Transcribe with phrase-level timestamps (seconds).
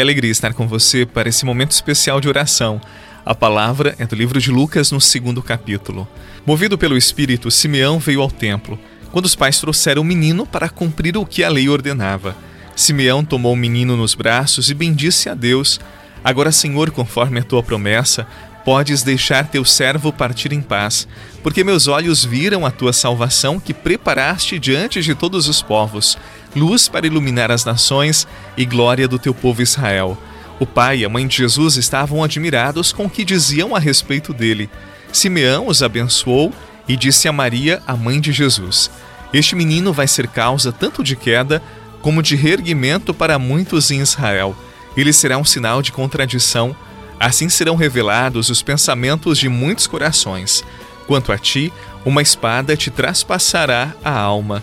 [0.00, 2.80] Que alegria estar com você para esse momento especial de oração.
[3.22, 6.08] A palavra é do livro de Lucas, no segundo capítulo.
[6.46, 8.78] Movido pelo Espírito, Simeão veio ao templo,
[9.12, 12.34] quando os pais trouxeram o menino para cumprir o que a lei ordenava.
[12.74, 15.78] Simeão tomou o menino nos braços e bendisse a Deus.
[16.24, 18.26] Agora, Senhor, conforme a tua promessa,
[18.64, 21.06] podes deixar teu servo partir em paz,
[21.42, 26.16] porque meus olhos viram a tua salvação que preparaste diante de todos os povos
[26.54, 30.18] luz para iluminar as nações e glória do teu povo Israel.
[30.58, 34.32] O pai e a mãe de Jesus estavam admirados com o que diziam a respeito
[34.32, 34.68] dele.
[35.12, 36.52] Simeão os abençoou
[36.86, 38.90] e disse a Maria, a mãe de Jesus:
[39.32, 41.62] Este menino vai ser causa tanto de queda
[42.02, 44.56] como de reerguimento para muitos em Israel.
[44.96, 46.74] Ele será um sinal de contradição.
[47.18, 50.64] Assim serão revelados os pensamentos de muitos corações.
[51.06, 51.72] Quanto a ti,
[52.04, 54.62] uma espada te traspassará a alma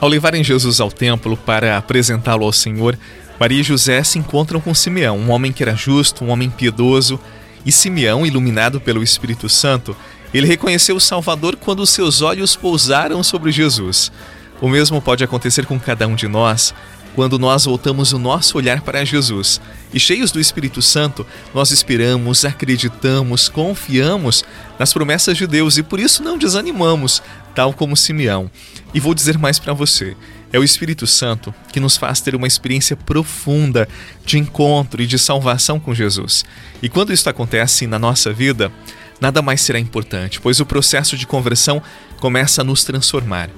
[0.00, 2.98] Ao levarem Jesus ao templo para apresentá-lo ao Senhor,
[3.38, 7.20] Maria e José se encontram com Simeão, um homem que era justo, um homem piedoso.
[7.66, 9.94] E Simeão, iluminado pelo Espírito Santo,
[10.32, 14.10] ele reconheceu o Salvador quando seus olhos pousaram sobre Jesus.
[14.58, 16.72] O mesmo pode acontecer com cada um de nós
[17.14, 19.60] quando nós voltamos o nosso olhar para Jesus.
[19.92, 24.44] E cheios do Espírito Santo, nós esperamos, acreditamos, confiamos
[24.78, 27.22] nas promessas de Deus e por isso não desanimamos,
[27.54, 28.50] tal como Simeão.
[28.92, 30.16] E vou dizer mais para você:
[30.52, 33.88] é o Espírito Santo que nos faz ter uma experiência profunda
[34.24, 36.44] de encontro e de salvação com Jesus.
[36.82, 38.72] E quando isso acontece na nossa vida,
[39.20, 41.82] nada mais será importante, pois o processo de conversão
[42.18, 43.50] começa a nos transformar.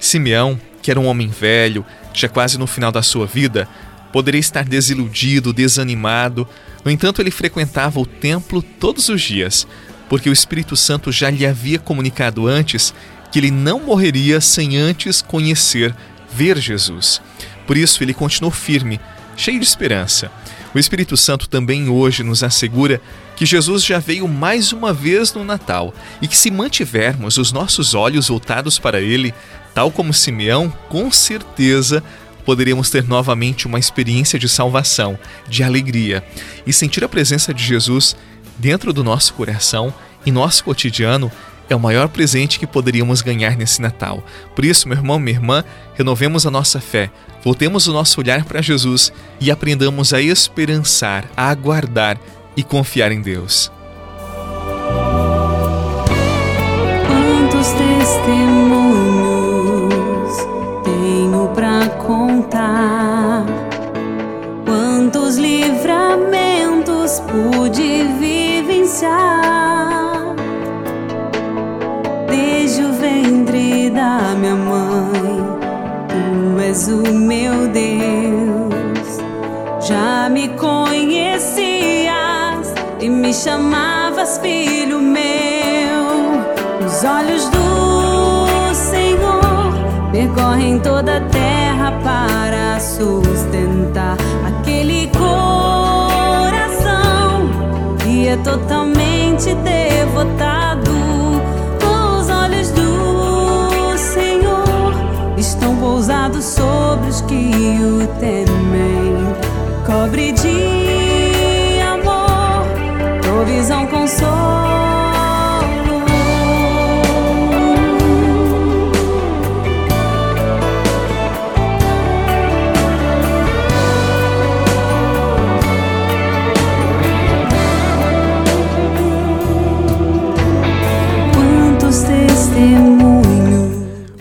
[0.00, 3.68] Simeão, que era um homem velho, já quase no final da sua vida,
[4.12, 6.48] poderia estar desiludido, desanimado.
[6.84, 9.66] No entanto, ele frequentava o templo todos os dias,
[10.08, 12.92] porque o Espírito Santo já lhe havia comunicado antes
[13.30, 15.94] que ele não morreria sem antes conhecer,
[16.32, 17.20] ver Jesus.
[17.66, 19.00] Por isso, ele continuou firme,
[19.36, 20.30] cheio de esperança.
[20.74, 23.00] O Espírito Santo também hoje nos assegura
[23.34, 25.92] que Jesus já veio mais uma vez no Natal
[26.22, 29.34] e que, se mantivermos os nossos olhos voltados para Ele,
[29.74, 32.02] tal como Simeão, com certeza
[32.44, 35.18] poderíamos ter novamente uma experiência de salvação,
[35.48, 36.24] de alegria
[36.66, 38.16] e sentir a presença de Jesus
[38.58, 39.92] dentro do nosso coração
[40.24, 41.30] e nosso cotidiano
[41.70, 44.22] é o maior presente que poderíamos ganhar nesse Natal.
[44.54, 45.64] Por isso, meu irmão, minha irmã,
[45.94, 47.10] renovemos a nossa fé,
[47.42, 52.18] voltemos o nosso olhar para Jesus e aprendamos a esperançar, a aguardar
[52.56, 53.70] e confiar em Deus.
[74.00, 75.44] Da minha mãe,
[76.08, 79.18] tu és o meu Deus.
[79.86, 82.08] Já me conhecias
[82.98, 86.40] e me chamavas filho meu.
[86.82, 89.74] Os olhos do Senhor
[90.10, 94.16] percorrem toda a terra para sustentar
[94.48, 96.40] aquele coração
[98.02, 99.79] que é totalmente devotado.
[108.22, 108.49] O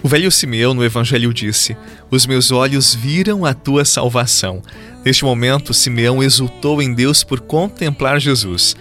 [0.10, 1.78] velho Simeão no Evangelho disse:
[2.10, 4.62] Os meus olhos viram a tua salvação.
[5.06, 8.76] Neste momento, Simeão exultou em Deus por contemplar Jesus.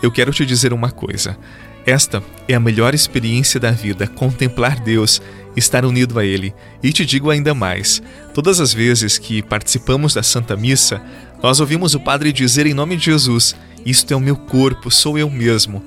[0.00, 1.36] Eu quero te dizer uma coisa.
[1.84, 5.20] Esta é a melhor experiência da vida, contemplar Deus,
[5.56, 6.54] estar unido a Ele.
[6.80, 8.00] E te digo ainda mais:
[8.32, 11.02] todas as vezes que participamos da Santa Missa,
[11.42, 15.18] nós ouvimos o Padre dizer em nome de Jesus: Isto é o meu corpo, sou
[15.18, 15.82] eu mesmo.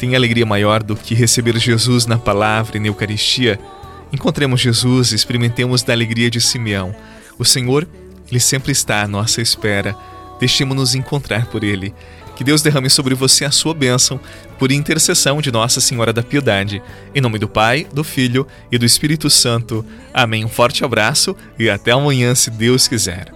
[0.00, 3.60] Tem alegria maior do que receber Jesus na palavra e na Eucaristia?
[4.12, 6.94] Encontremos Jesus e experimentemos da alegria de Simeão.
[7.38, 7.88] O Senhor,
[8.30, 9.96] Ele sempre está à nossa espera.
[10.38, 11.94] Deixemos-nos encontrar por Ele.
[12.36, 14.18] Que Deus derrame sobre você a sua bênção,
[14.58, 16.82] por intercessão de Nossa Senhora da Piedade.
[17.14, 19.84] Em nome do Pai, do Filho e do Espírito Santo.
[20.12, 20.44] Amém.
[20.44, 23.32] Um forte abraço e até amanhã, se Deus quiser.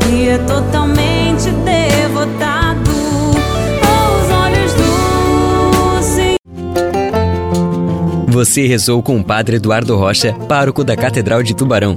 [0.00, 1.50] que é totalmente
[8.34, 11.96] Você rezou com o Padre Eduardo Rocha, pároco da Catedral de Tubarão.